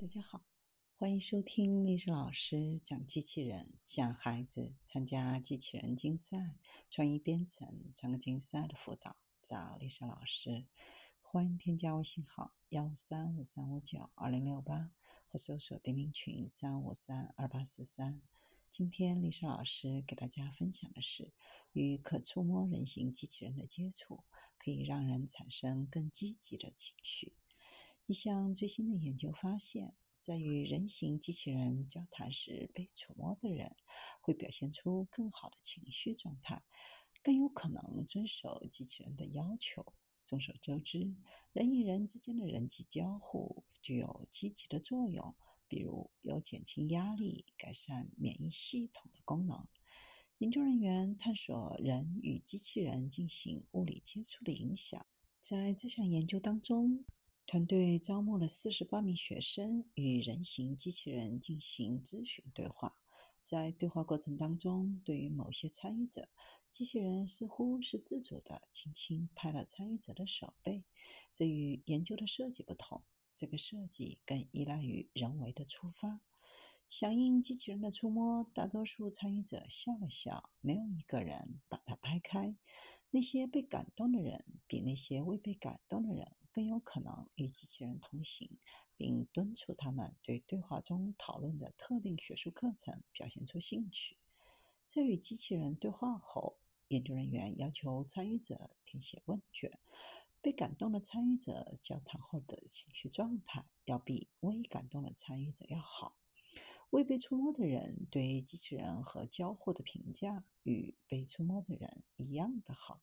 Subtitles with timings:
[0.00, 0.44] 大家好，
[0.92, 10.68] 欢迎收听历史老师讲机器人，向孩子参加机器人竞赛、创意编程、创客竞赛的辅导，找历史老师。
[11.20, 14.92] 欢迎添加微信号幺三五三五九二零六八，
[15.26, 18.22] 或搜索钉钉群三五三二八四三。
[18.70, 21.32] 今天历史老师给大家分享的是，
[21.72, 24.22] 与可触摸人形机器人的接触，
[24.58, 27.32] 可以让人产生更积极的情绪。
[28.08, 33.76] 一项最新的研究发现，在与人形机器人交谈时，被触摸的人
[34.22, 36.62] 会表现出更好的情绪状态，
[37.22, 39.92] 更有可能遵守机器人的要求。
[40.24, 41.14] 众所周知，
[41.52, 45.36] 人与人之间的人际交互具有积极的作用，
[45.68, 49.68] 比如有减轻压力、改善免疫系统的功能。
[50.38, 55.04] 研究人员探索人与机器人进行物理接触的影响。
[55.42, 57.04] 在这项研究当中，
[57.48, 62.98] 团队招募了四十八名学生，与人形机器人进行咨询对话。
[63.42, 66.28] 在对话过程当中，对于某些参与者，
[66.70, 70.84] 机器人似乎是自主的，轻轻拍了参与者的手背。
[71.32, 73.02] 这与研究的设计不同，
[73.34, 76.20] 这个设计更依赖于人为的触发。
[76.86, 82.54] 响应机器人的触摸，大多数参与者笑了笑，没有一个人把它拍开。
[83.10, 88.58] 那些被感动的人，比那些未被感动的人更有可能与机器人同行，
[88.96, 94.16] 并敦促他们对对话中讨论的特定学术课程表现出兴趣。
[94.86, 99.70] 在与机器人对话后，研究人员要求参与者填写问卷。
[100.40, 106.16] 被感动的参与者交谈后的情绪状态要比未感动的参与者要好。
[106.90, 113.02] 未被触摸的人对机器人和交互的评价与被触摸的人一样的好。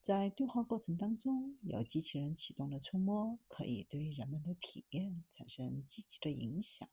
[0.00, 6.88] 在对话过程当中，由机器人启动的触摸可以对人们的体验产生积极的影响。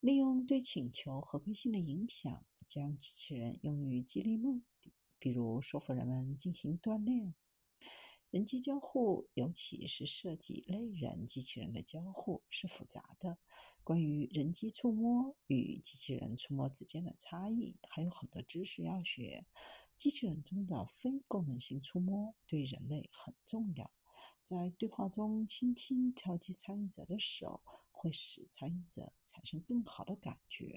[0.00, 7.34] 利用对请求合规性的影响，将机器人用于激励目的，比如说服人们进行锻炼。
[8.34, 13.38] 人机交互，尤其是涉及类人机器人的交互，是复杂的。
[13.84, 19.46] 关于人机触摸与机器人触摸之间的差异，还有很多知识要学。
[19.96, 23.88] 机器人中的非功能性触摸对人类很重要。
[24.42, 27.60] 在对话中，轻轻敲击参与者的手，
[27.92, 30.72] 会使参与者产生更好的感觉。